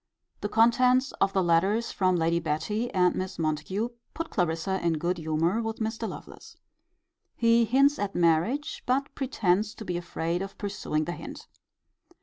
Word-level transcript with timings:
The 0.39 0.49
contents 0.49 1.11
of 1.21 1.31
the 1.31 1.43
letters 1.43 1.91
from 1.91 2.15
Lady 2.15 2.39
Betty 2.39 2.91
and 2.91 3.13
Miss 3.13 3.37
Montague 3.37 3.89
put 4.15 4.31
Clarissa 4.31 4.83
in 4.83 4.93
good 4.97 5.19
humour 5.19 5.61
with 5.61 5.77
Mr. 5.77 6.09
Lovelace. 6.09 6.57
He 7.35 7.65
hints 7.65 7.99
at 7.99 8.15
marriage; 8.15 8.81
but 8.87 9.13
pretends 9.13 9.75
to 9.75 9.85
be 9.85 9.97
afraid 9.97 10.41
of 10.41 10.57
pursuing 10.57 11.05
the 11.05 11.11
hint. 11.11 11.45